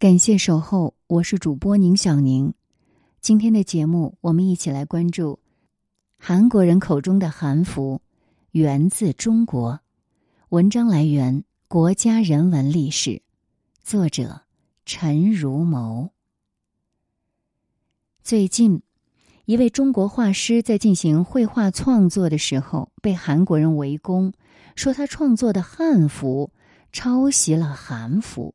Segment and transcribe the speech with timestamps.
[0.00, 2.54] 感谢守候，我是主播宁小宁。
[3.20, 5.40] 今天的节目，我们一起来关注
[6.16, 8.00] 韩国人口中的韩服
[8.52, 9.80] 源自中国。
[10.48, 13.10] 文章来源《国家人文历史》，
[13.82, 14.40] 作者
[14.86, 16.08] 陈如谋。
[18.22, 18.80] 最近，
[19.44, 24.32] 一位中国画师在进行绘画创作的时候，被韩国人围攻，
[24.74, 26.52] 说他创作的汉服
[26.90, 28.54] 抄袭了韩服。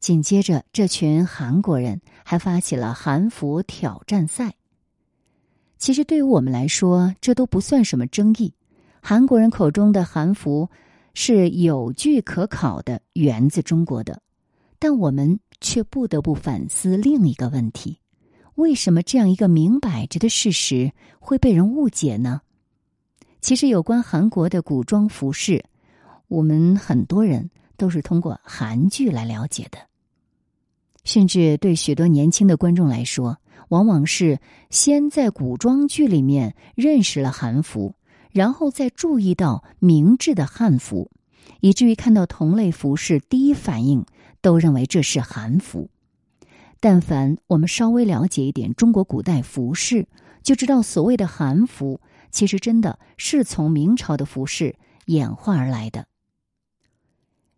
[0.00, 4.54] 紧接着，这群韩国人还发起了韩服挑战赛。
[5.76, 8.52] 其实，对于我们来说，这都不算什么争议。
[9.00, 10.68] 韩国人口中的韩服
[11.14, 14.20] 是有据可考的，源自中国的。
[14.78, 17.98] 但我们却不得不反思另一个问题：
[18.54, 22.40] 为什么这样一个明摆着的事实会被人误解呢？
[23.40, 25.64] 其实，有关韩国的古装服饰，
[26.28, 29.87] 我们很多人都是通过韩剧来了解的。
[31.08, 33.38] 甚至对许多年轻的观众来说，
[33.70, 37.94] 往往是先在古装剧里面认识了韩服，
[38.30, 41.10] 然后再注意到明制的汉服，
[41.60, 44.04] 以至于看到同类服饰，第一反应
[44.42, 45.88] 都认为这是韩服。
[46.78, 50.06] 但凡我们稍微了解一点中国古代服饰，
[50.42, 51.98] 就知道所谓的韩服，
[52.30, 56.06] 其实真的是从明朝的服饰演化而来的。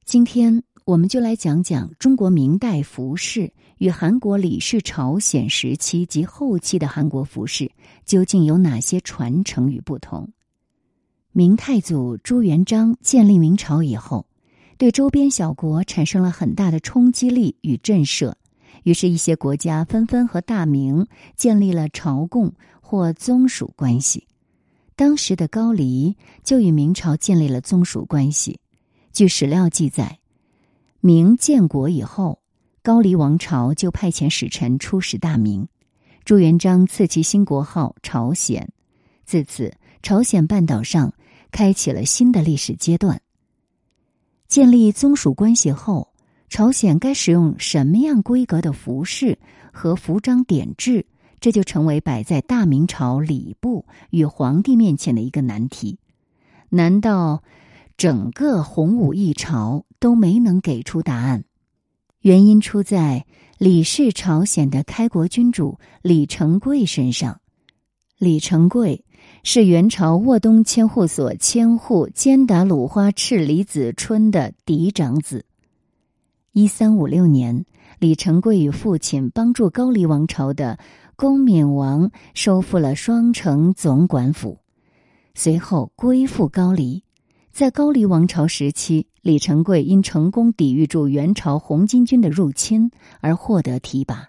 [0.05, 0.63] 今天。
[0.91, 7.71] 我们就来讲讲中国明代服饰与韩国李氏朝鲜时期及后期的韩国服饰
[8.05, 10.33] 究竟有哪些传承与不同。
[11.31, 14.27] 明太祖朱元璋建立明朝以后，
[14.79, 18.33] 对周边小国产生了很大的冲击力与震慑，
[18.83, 24.27] 于是，一些国家纷纷和大明建立了朝贡或宗属关系。
[24.97, 28.59] 当时的高丽就与明朝建立了宗属关系。
[29.13, 30.20] 据史料记载。
[31.03, 32.41] 明建国以后，
[32.83, 35.67] 高丽王朝就派遣使臣出使大明，
[36.25, 38.71] 朱元璋赐其新国号朝鲜。
[39.25, 41.15] 自此，朝鲜半岛上
[41.51, 43.23] 开启了新的历史阶段。
[44.47, 46.13] 建立宗属关系后，
[46.51, 49.39] 朝鲜该使用什么样规格的服饰
[49.73, 51.07] 和服装点制，
[51.41, 55.99] 这就成为摆在大明朝礼部与皇帝面前的一个难题。
[56.69, 57.43] 难道？
[58.01, 61.45] 整个洪武一朝都没能给出答案，
[62.23, 63.27] 原因出在
[63.59, 67.43] 李氏朝鲜的开国君主李成桂身上。
[68.17, 69.05] 李成桂
[69.43, 75.45] 是元朝沃东千户所千户兼达鲁花赤离子春的嫡长子。
[76.53, 77.67] 一三五六年，
[77.99, 80.79] 李成桂与父亲帮助高丽王朝的
[81.17, 84.59] 恭敏王收复了双城总管府，
[85.35, 87.05] 随后归附高丽。
[87.53, 92.91] 在高丽王朝时期，李成桂因成功抵御住元朝红巾军的入侵
[93.21, 94.29] 而获得提拔。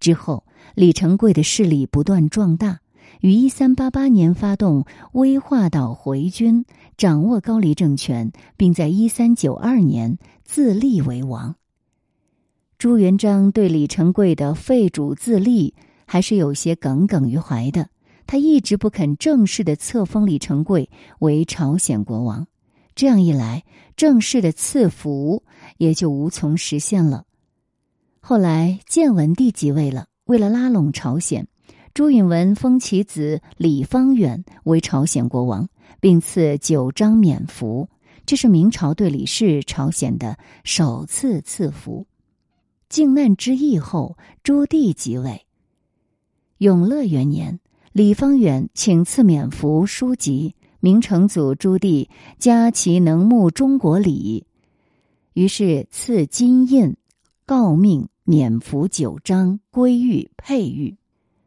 [0.00, 2.80] 之后，李成桂的势力不断壮大，
[3.20, 6.64] 于一三八八年发动威化岛回军，
[6.96, 11.56] 掌握高丽政权，并在一三九二年自立为王。
[12.78, 15.74] 朱元璋对李成桂的废主自立
[16.06, 17.90] 还是有些耿耿于怀的，
[18.26, 22.46] 他一直不肯正式的册封李成桂为朝鲜国王。
[22.94, 23.64] 这样一来，
[23.96, 25.42] 正式的赐福
[25.78, 27.24] 也就无从实现了。
[28.20, 31.48] 后来建文帝即位了，为了拉拢朝鲜，
[31.94, 35.68] 朱允文封其子李方远为朝鲜国王，
[36.00, 37.88] 并赐九章冕服。
[38.24, 42.06] 这是明朝对李氏朝鲜的首次赐福。
[42.88, 45.46] 靖难之役后，朱棣即位，
[46.58, 47.58] 永乐元年，
[47.92, 50.54] 李方远请赐冕服书籍。
[50.84, 52.08] 明成祖朱棣
[52.40, 54.44] 嘉其能慕中国礼，
[55.32, 56.96] 于是赐金印、
[57.46, 60.96] 诰命、免服九章、归玉、佩玉，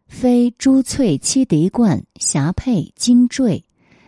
[0.08, 3.66] 非珠翠漆叠冠，霞佩金坠，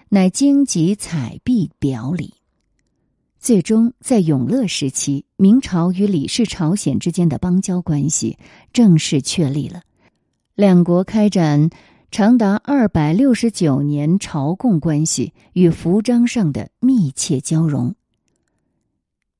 [0.07, 2.35] 乃荆棘彩璧表里。
[3.37, 8.37] 最终，在永乐时期，明朝与李氏朝鲜之间的邦交关系
[8.71, 9.81] 正式确立了，
[10.55, 11.69] 两国开展。
[12.09, 17.93] 长达二百六十九年朝贡关系与服装上的密切交融。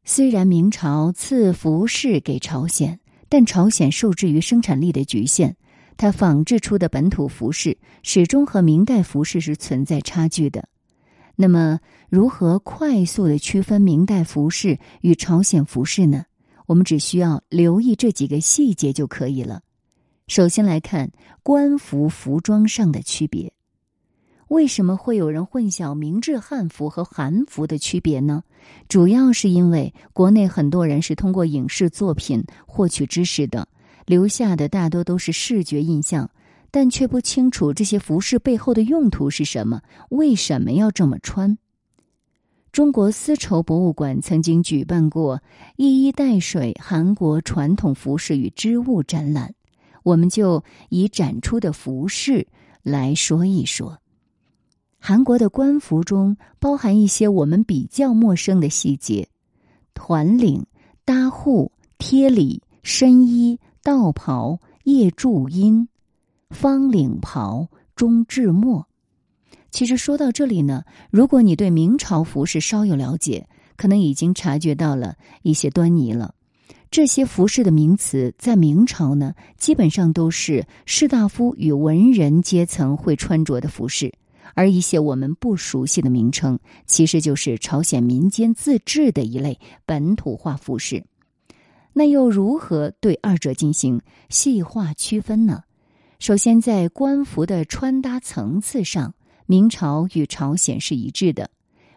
[0.04, 3.00] 虽然明朝赐服饰给朝鲜，
[3.30, 5.56] 但朝鲜受制于生产力的局限，
[5.96, 10.68] 它仿制出的本土服饰始终和明代服饰是存在差距的。
[11.36, 11.80] 那么，
[12.10, 16.26] 如何快速的区分明代服饰与朝鲜服饰呢？
[16.68, 19.62] 我们只需要留意这几个细节就可以了。
[20.28, 23.54] 首先来看官服服装上的区别。
[24.50, 28.44] 为什么会有人混淆明制汉服和韩服的区别呢？
[28.90, 33.68] 主要是因为国内很多人是通过影视作品获取知识的，
[34.06, 36.30] 留下的大多都是视觉印象，
[36.72, 41.58] 但却不清楚这些服饰背后的用途是什么，为什么要这么穿。
[42.72, 45.42] 中国丝绸博物馆曾经举办过
[45.78, 49.56] “一衣带水：韩国传统服饰与织物”展览，
[50.08, 52.48] 我们就以展出的服饰
[52.82, 54.00] 来说一说。
[54.98, 59.28] 韩国的官服中包含一些我们比较陌生的细节：
[59.94, 60.66] 团领、
[61.04, 65.90] 搭户、贴里、深衣、道袍、叶柱音、
[66.52, 68.88] 方领袍、中至末。
[69.72, 73.46] 其实说到这里呢，如果你对明朝服饰稍有了解，
[73.76, 76.34] 可能已经察觉到了一些端倪了。
[76.90, 84.14] 这些服饰的名词在明朝呢，基本上都是士大夫与文人阶层会穿着的服饰。
[84.56, 91.04] 而一些我们不熟悉的名称，其实就是朝鲜民间自制的一类本土化服饰。
[91.94, 95.64] 那又如何对二者进行细化区分呢？
[96.20, 99.14] 首先，在官服的穿搭层次上，
[99.46, 101.50] 明朝与朝鲜是一致的。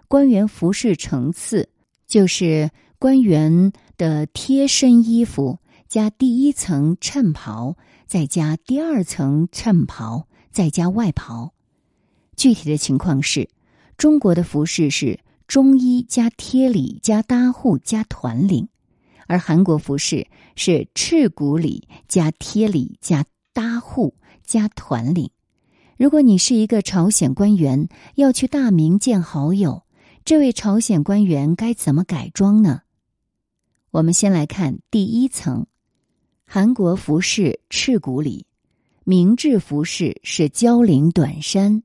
[0.08, 1.68] 官员服饰层次
[2.06, 7.76] 就是官员的贴身衣服加第一层衬袍，
[8.06, 11.52] 再加第二层衬袍，再加外袍。
[12.34, 13.50] 具体的情况是，
[13.98, 18.70] 中国的服饰是中衣加贴里加搭户加团领，
[19.26, 20.26] 而韩国服饰
[20.56, 24.14] 是赤骨里加贴里加搭户
[24.46, 25.30] 加团领。
[25.98, 29.82] 如果你是一个朝鲜官员，要去大明见好友，
[30.24, 32.80] 这位朝鲜官员该怎么改装呢？
[33.90, 35.66] 我们先来看第一层，
[36.44, 38.46] 韩国服饰赤骨里，
[39.02, 41.82] 明制服饰是交领短衫。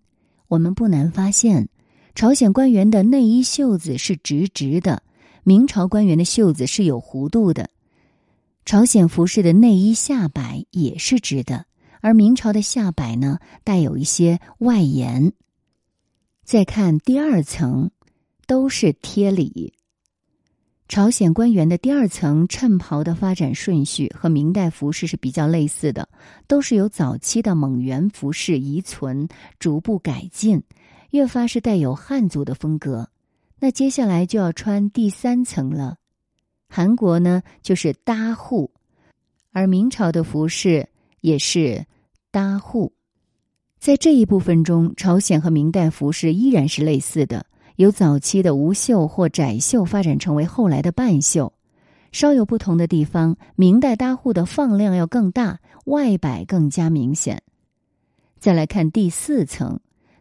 [0.48, 1.68] 我们不难发现，
[2.13, 5.02] 朝鲜官员的内衣袖子是直直的，
[5.44, 7.69] 明朝官员的袖子是有弧度的。
[8.66, 11.66] 朝鲜服饰的内衣下摆也是直的，
[12.01, 15.34] 而明朝的下摆呢，带有一些外延。
[16.44, 17.90] 再看第二层，
[18.46, 19.74] 都是贴里。
[20.88, 26.08] 朝鲜官员的第二层衬袍的发展顺序和明代服饰是比较类似的，
[26.48, 29.28] 都是由早期的蒙元服饰遗存，
[29.58, 30.62] 逐步改进，
[31.10, 33.10] 越发是带有汉族的风格。
[33.60, 35.98] 那接下来就要穿第三层了。
[36.70, 38.72] 韩国呢就是搭户，
[39.52, 40.88] 而明朝的服饰
[41.22, 41.86] 也是
[42.30, 42.94] 搭户。
[43.80, 47.46] 在这一部分中，朝鲜和明代服饰依然是类似的。
[47.75, 51.54] 由早期的无袖或窄袖发展成为后来的半袖，
[52.12, 53.36] 稍有不同的地方。
[53.56, 57.42] 明代搭户的放量要更大，外摆更加明显。
[58.39, 59.80] 再来看第四层，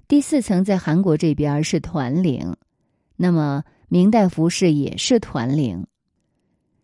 [0.08, 2.56] 第四层在韩国这边是团领，
[3.16, 5.86] 那么明代服饰也是团领。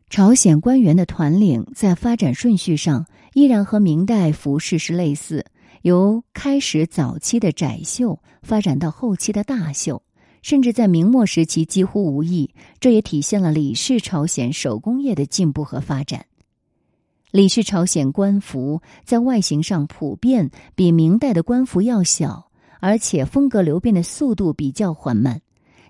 [0.09, 5.47] 朝鲜官员的团领在发展顺序上依然和明代服饰是类似，
[5.83, 10.03] 由开始早期的窄袖发展到后期的大袖。
[10.43, 16.27] 甚至在明末时期几乎无异，这也体现了李氏朝鲜手工业的进步和发展。
[17.31, 22.51] 李氏朝鲜官服在外形上普遍比明代的官服要小，
[22.81, 25.41] 而且风格流变的速度比较缓慢，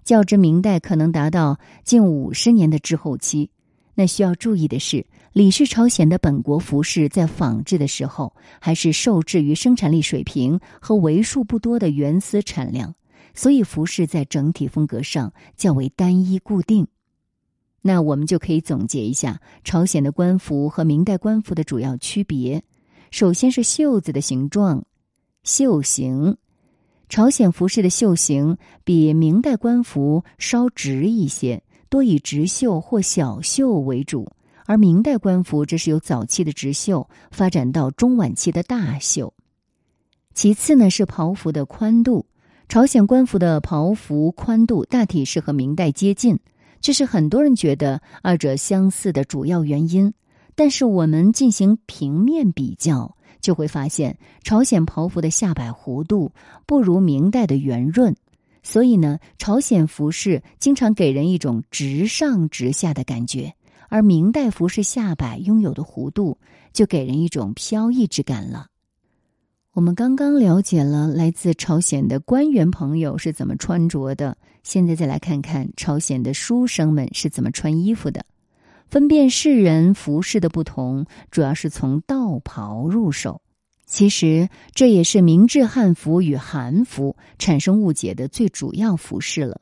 [0.05, 3.50] 较之明代可能达到近五十年的滞后期。
[3.94, 12.95] 那需要注意的是，李氏朝鲜的本国服饰在仿制的时候，还是受制于生产力水平和为数不多的原丝产量。
[13.34, 16.87] 所以服饰在整体风格上较为单一固定，
[17.82, 22.62] 那我们就可以总结一下朝鲜的官服和明代官服的主要区别。
[23.10, 24.84] 首先是袖子的形状、
[25.42, 26.37] 袖形，
[27.08, 34.30] 朝鲜服饰的袖形比明代官服稍直一些，多以直袖或小袖为主；
[34.66, 39.34] 而明代官服这是由早期的直袖发展到中晚期的大袖。
[40.34, 42.26] 其次呢是袍服的宽度。
[42.70, 46.38] 朝鲜官服的袍服宽度大体是和明代接近，
[46.80, 50.14] 这是很多人觉得二者相似的主要原因。
[50.54, 56.30] 但是我们进行平面比较，就会发现朝鲜袍服的下摆弧度
[56.64, 58.14] 不如明代的圆润，
[58.62, 63.52] 所以呢，朝鲜服饰经常给人一种直上直下的感觉，
[63.88, 66.38] 而明代服饰下摆拥有的弧度
[66.72, 68.68] 就给人一种飘逸之感了。
[69.72, 78.26] 我们刚刚了解了来自朝鲜的官员朋友是怎么穿着的，现在再来看看朝鲜的书生们是怎么穿衣服的。
[78.88, 83.40] 分辨世人服饰的不同，主要是从道袍入手。
[83.86, 89.60] 其实这也是明制汉服与韩服产生误解的最主要服饰了。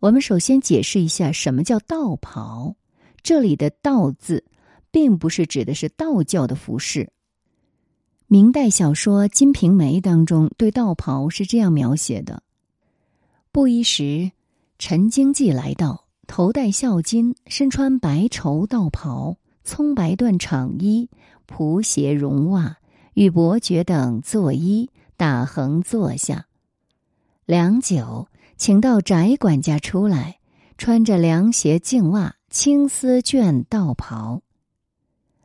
[0.00, 2.74] 我们首先解释一下什么叫道袍。
[3.22, 4.42] 这里的“道”字，
[4.90, 7.10] 并不是指的是道教的服饰。
[8.32, 12.42] 明代小说《金瓶梅》当中对道袍是这样描写的：
[13.52, 14.32] 不一时，
[14.78, 21.10] 陈经济来到，头戴孝巾，身穿白绸道袍，葱白缎长衣，
[21.44, 22.78] 蒲鞋绒袜。
[23.12, 26.46] 与伯爵等作揖，打横坐下。
[27.44, 30.38] 良久，请到翟管家出来，
[30.78, 34.40] 穿着凉鞋、净袜、青丝绢道袍。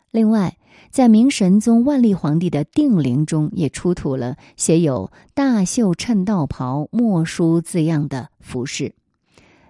[0.09, 0.57] 另外，
[0.89, 8.93] 在明神宗万历皇帝的定陵中，也出土了写有“大袖衬道袍”墨书字样的服饰。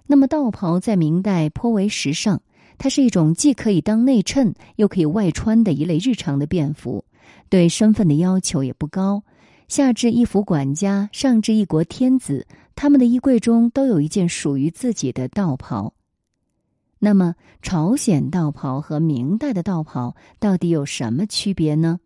[0.05, 2.39] 那么，道袍在明代颇为时尚，
[2.77, 7.03] 它是一种既可以当内衬，又可以外穿的一类日常的便服。
[7.50, 9.24] 对身份的要求也不高，
[9.67, 15.93] 下至一府管家，上至一国天子，他们的衣柜中都有一件属于自己的道袍。
[16.99, 21.99] 那么，朝鲜道袍和明代的道袍到底有什么区别呢？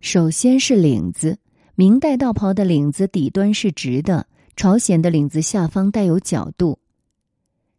[0.00, 1.38] 首先是领子，
[1.74, 4.26] 明代道袍的领子底端是直的，
[4.56, 6.78] 朝鲜的领子下方带有角度，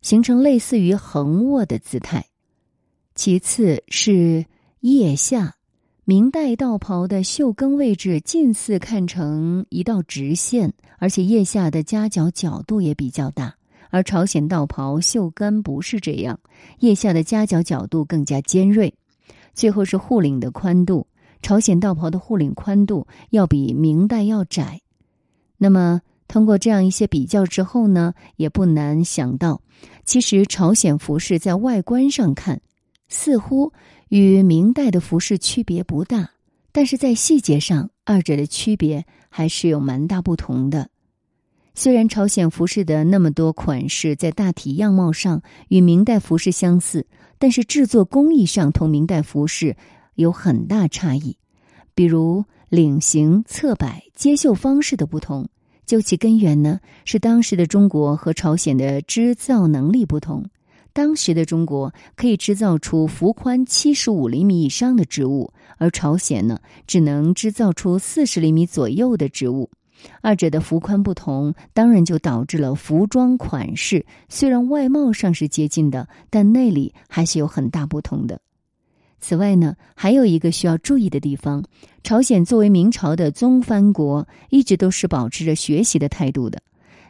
[0.01, 2.27] 形成类似于横卧的姿态。
[3.15, 4.45] 其次是
[4.81, 5.55] 腋下。
[6.03, 13.55] 明代道袍的袖根位置近似看成一道直线，而且腋下的夹角角度也比较大。
[13.91, 16.39] 而朝鲜道袍袖杆不是这样，
[16.79, 18.91] 腋下的夹角角度更加尖锐。
[19.53, 21.05] 最后是护领的宽度，
[21.43, 24.81] 朝鲜道袍的护领宽度要比明代要窄。
[25.57, 29.61] 那么通过这样一些比较之后呢，也不难想到，
[30.05, 32.59] 其实朝鲜服饰在外观上看，
[33.07, 33.71] 似乎。
[34.11, 36.31] 与明代的服饰区别不大，
[36.73, 40.89] 但是在细节上，二者的区别还是有蛮大不同的。
[41.73, 47.07] 虽然朝鲜服饰的那么多款式在大体样貌上与明代服饰相似，
[47.39, 49.75] 但是制作工艺上同明代服饰
[50.15, 51.37] 有很大差异。
[51.95, 55.47] 比如领型、侧摆、接绣方式的不同，
[55.85, 60.45] 究其根源呢，是当时的中国和朝鲜的织造能力不同。
[60.93, 69.69] 当时的中国可以制造出幅宽七十五厘米以上的织物，而朝鲜呢，只能制造出四十厘米左右的织物。
[70.21, 78.39] 二者的幅宽不同，当然就导致了服装款式虽然外貌上是接近的，但内里还是有很大不同的。
[79.19, 81.63] 此外呢，还有一个需要注意的地方：
[82.03, 86.61] 朝鲜作为明朝的宗藩国，一直都是保持着学习的态度的，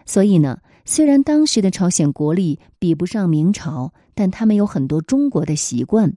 [0.05, 0.57] 所以呢。
[0.83, 6.11] 虽然当时的朝鲜国力比不上明朝，但他们有很多中国的习惯，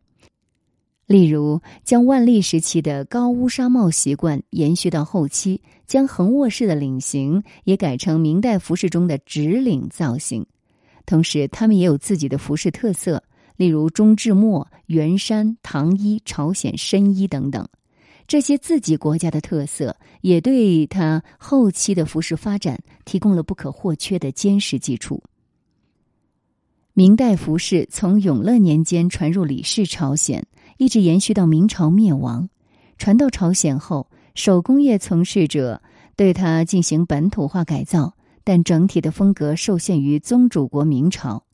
[1.07, 10.47] 例如将万历时期的高乌纱帽习惯延续到后期，将横卧式的领型也改成明代服饰中的直领造型。
[11.05, 13.23] 同时，他们也有自己的服饰特色，
[13.57, 17.69] 例如中至末、圆衫、唐衣、朝鲜深衣等等。
[18.27, 25.23] 这些自己国家的特色，也对他后期的服饰发展提供了不可或缺的坚实基础。
[26.95, 30.43] 明代服饰从永乐年间传入李氏朝鲜，
[30.77, 32.49] 一直延续到明朝灭亡。
[32.97, 35.83] 传到朝鲜后，手工业从事者
[36.17, 38.15] 对它进行本土化改造，
[38.45, 41.45] 但整体的风格受限于宗主国明朝。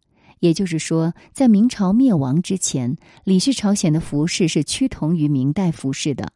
[0.41, 6.33] 也就是说，在明朝灭亡之前，李氏朝鲜的服饰是趋同于明代服饰的。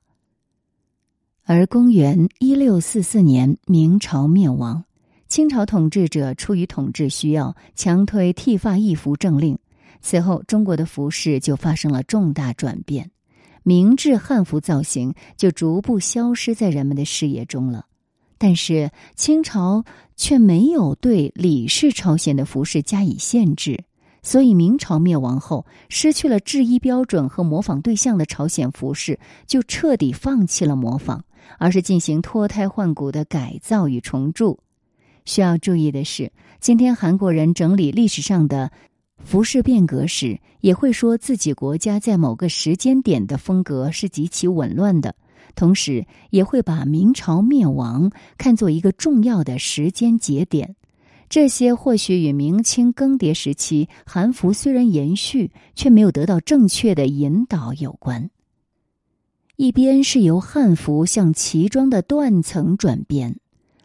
[1.44, 4.84] 而公元一六四四年，明朝灭亡，
[5.26, 9.58] 清朝统治者出于统治需要，强推剃发易服政令。
[10.04, 13.10] 此后，中国的服饰就发生了重大转变，
[13.62, 17.86] 明制汉服造型就逐步消失在人们的视野中了。
[18.36, 19.82] 但是，清朝
[20.14, 23.82] 却没有对李氏朝鲜的服饰加以限制。
[24.22, 31.24] 所以，明朝灭亡后，失去了制衣标准和模仿对象的朝鲜服饰就彻底放弃了模仿，
[31.58, 34.58] 而是进行脱胎换骨的改造与重铸。
[35.24, 36.30] 需要注意的是，
[36.60, 38.70] 今天韩国人整理历史上的
[39.22, 45.14] 服饰变革时，也会说自己国家在某个时间点的风格是极其紊乱的，
[45.54, 50.76] 同时也会把明朝灭亡看作一个重要的时间节点。
[51.28, 58.30] 这些或许与明清更迭时期韩服虽然延续，却没有得到正确的引导有关。
[59.56, 63.36] 一边是由汉服向旗装的断层转变，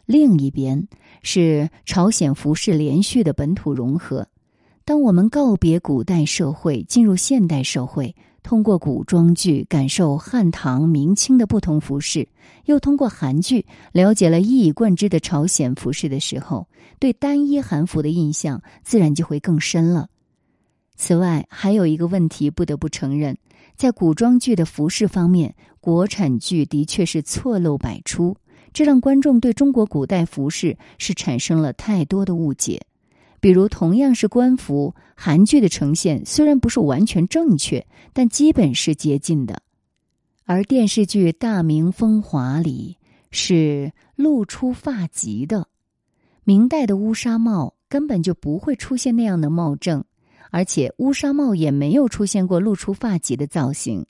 [0.04, 0.86] 另一边
[1.22, 4.28] 是朝鲜服饰连续的本土融合。
[4.90, 12.26] 当我们告别古代社会，进入现代社会，通过古装剧感受汉唐明清的不同服饰，
[12.64, 16.66] 又通过韩剧了解了一以贯之的朝鲜服饰的时候，
[16.98, 20.08] 对单一韩服的印象自然就会更深了。
[20.96, 23.38] 此外，还有一个问题不得不承认，
[23.76, 28.36] 在古装剧的服饰方面，国产剧的确是错漏百出，
[28.72, 32.82] 这让观众对中国古代服饰是产生了太多的误解。
[33.40, 39.54] 比如，同样是官服，韩剧的呈现虽然不是完全正确，但基本是接近的；
[40.44, 42.98] 而电视剧《大明风华》里
[43.30, 45.68] 是露出发髻的。
[46.44, 50.04] 明代的乌纱帽根本就不会出现那样的帽正，
[50.50, 54.04] 而且乌纱帽也没有出现过露出发髻的造型。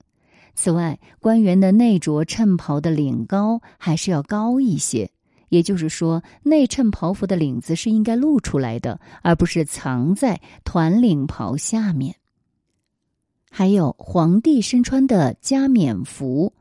[0.55, 5.11] 此外，官员的内着衬袍的领高还是要高一些。
[5.51, 12.17] 也就是说，内衬袍服的领子是应该露出来的，而不是藏在团领袍下面。
[13.51, 16.55] 还有皇帝身穿的加冕服，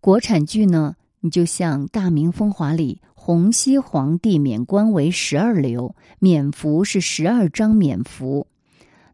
[0.00, 8.48] 国产剧呢，你就像《大明风华》里，洪熙皇帝免冠为十二流，冕服是十二张冕服。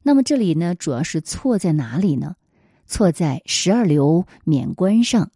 [0.02, 2.34] 那么这里呢，主要是错在哪里呢？
[2.86, 5.30] 错在十二流冕冠上。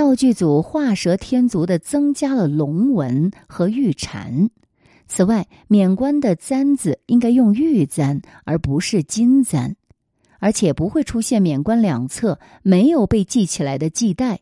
[0.00, 4.48] 道具组画蛇添足的增加了龙纹和玉蝉。
[5.06, 9.76] 此外，冕冠的簪子应该用玉簪，而不是金簪，
[10.38, 14.40] 而且不会出现冕冠两侧没有被系起来的系带。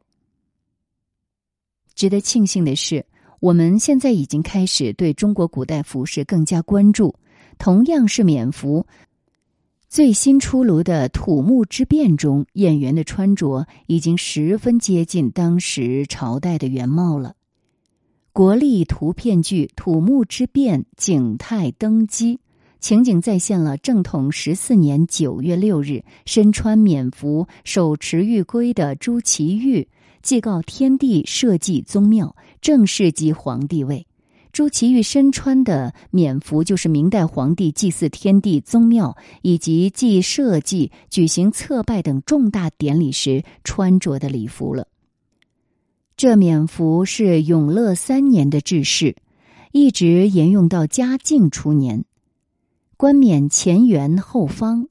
[1.92, 3.04] 值得庆幸的是，
[3.40, 7.16] 我们现在已经开始对中国古代服饰更加关注。
[7.58, 8.86] 同样是冕服。
[9.88, 17.34] 最新出炉的《土木之变》中，演员的穿着已经十分接近当时朝代的原貌了。
[18.34, 22.38] 国立图片剧《土木之变》景泰登基，
[22.78, 29.88] 情景再现了正统十四年九月六日，身穿冕服、手持玉圭的朱祁钰
[30.20, 34.06] 祭告天地社稷宗庙，正式即皇帝位。
[34.58, 44.88] 朱祁钰身穿的冕服，就是明代皇帝祭祀天地宗庙以及祭社稷、举行册拜等重大典礼时穿着的礼服了。
[46.16, 49.14] 这冕服是永乐三年的制式，
[49.70, 52.04] 一直沿用到嘉靖初年。
[52.96, 54.88] 冠冕前圆后方，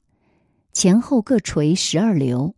[0.72, 2.54] 前后各垂十二流，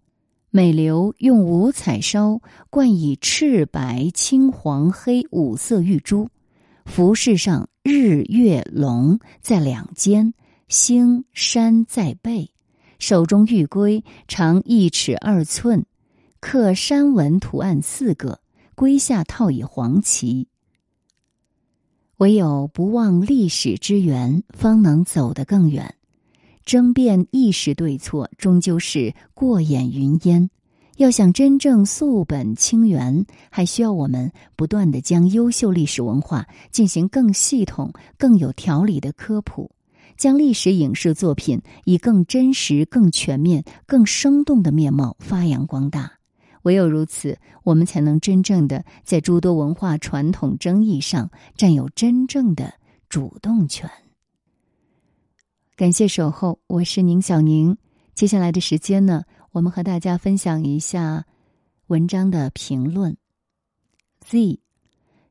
[0.50, 6.28] 每流用五彩烧，冠以赤白青黄黑五色玉珠。
[6.84, 10.34] 服饰上日月龙在两肩，
[10.68, 12.50] 星山在背，
[12.98, 15.84] 手中玉圭长一尺二寸，
[16.40, 18.40] 刻山纹图案四个，
[18.74, 20.48] 圭下套以黄旗。
[22.18, 25.94] 唯有不忘历史之源，方能走得更远。
[26.66, 30.50] 争辩一时对错，终究是过眼云烟。
[31.00, 39.70] 要想真正溯本清源，还需要我们不断的将优秀历史文化进行更系统、更有条理的科普，
[40.18, 46.12] 将历史影视作品以更真实、更全面、更生动的面貌发扬光大。
[46.64, 52.74] 唯有如此，我们才能真正的在诸多文化传统争议上占有真正的
[53.08, 53.90] 主动权。
[55.76, 57.78] 感谢守候，我是宁小宁。
[58.14, 59.24] 接下来的时间呢？
[59.52, 61.26] 我们和大家分享一下
[61.88, 63.16] 文章的评论。
[64.24, 64.60] Z，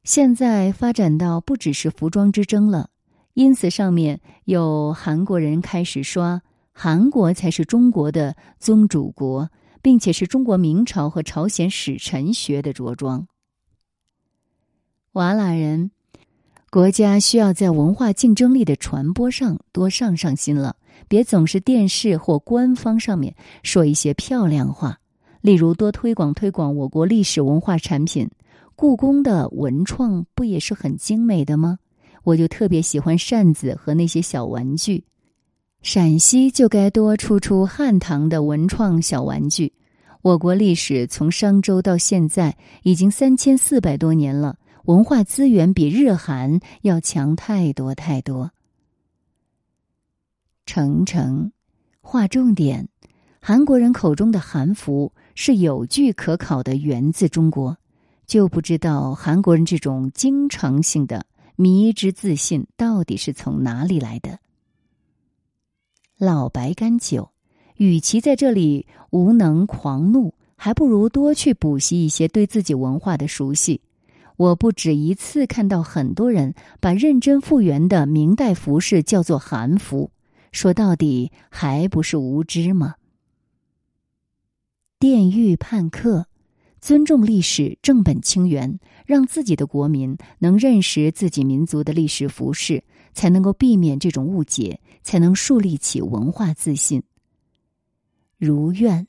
[0.04, 2.90] 现在发展到不只是服装之争了，
[3.34, 9.50] 因此上面有韩国人开始刷韩国才是中国的宗主国，
[9.82, 13.28] 并且是中国明朝和朝鲜使臣学的着装。
[15.14, 15.92] 瓦剌人，
[16.70, 20.76] 国家需要在文化竞争力的传播上多上上心了。
[21.08, 25.00] 别总是电视或官方上面说一些漂亮话，
[25.42, 28.30] 例如多推广推广我国历史文化产品。
[28.76, 31.80] 故宫的文创不也是很精美的吗？
[32.24, 35.04] 我就特别喜欢扇子和那些小玩具。
[35.82, 39.74] 陕西就该多出出汉唐的文创小玩具。
[40.22, 48.52] 我国历史从商周到现在已经三千四百多年了，文化资源比日韩要强太多太多。
[50.70, 51.52] 程程，
[52.00, 52.88] 划重点：
[53.42, 57.76] 韩国人口中的韩服是有据可考的源自中国，
[58.28, 64.38] 就不知道韩国人这种经常性的迷之自信到底是从哪里来的。
[66.20, 67.32] 老白干酒，
[67.78, 73.82] 与其在这里无能狂怒，还不如多去补习一些对自己文化的熟悉。
[74.38, 80.12] 我不止一次看到很多人把认真复原的明代服饰叫做韩服。
[80.52, 82.96] 说到底还不是无知吗？
[85.00, 86.28] 电狱判客，
[86.82, 92.84] 尊重历史正本清源，让自己的国民能认识自己民族的历史服饰，
[93.14, 97.02] 才能够避免这种误解，才能树立起文化自信。
[98.38, 99.08] 如愿。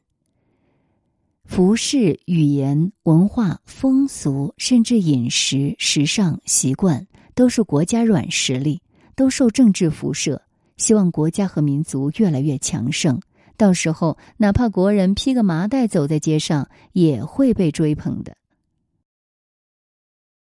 [1.45, 8.81] 服饰、语言、文化、风俗，甚至饮食、时尚习惯，都是国家软实力，
[9.17, 10.41] 都受政治辐射。
[10.81, 13.21] 希望国家和民族越来越强盛，
[13.59, 18.35] 到时候哪怕国人披个麻袋走在街上，也会被追捧的。